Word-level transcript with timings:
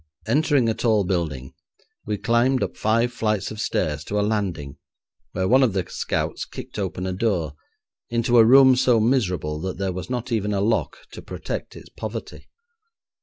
Entering 0.25 0.67
a 0.67 0.73
tall 0.73 1.03
building, 1.03 1.53
we 2.07 2.17
climbed 2.17 2.63
up 2.63 2.75
five 2.75 3.13
flights 3.13 3.51
of 3.51 3.61
stairs 3.61 4.03
to 4.05 4.19
a 4.19 4.25
landing, 4.25 4.77
where 5.33 5.47
one 5.47 5.61
of 5.61 5.73
the 5.73 5.85
scouts 5.87 6.43
kicked 6.43 6.79
open 6.79 7.05
a 7.05 7.13
door, 7.13 7.53
into 8.09 8.39
a 8.39 8.43
room 8.43 8.75
so 8.75 8.99
miserable 8.99 9.59
that 9.61 9.77
there 9.77 9.93
was 9.93 10.09
not 10.09 10.31
even 10.31 10.53
a 10.53 10.59
lock 10.59 10.97
to 11.11 11.21
protect 11.21 11.75
its 11.75 11.89
poverty. 11.89 12.49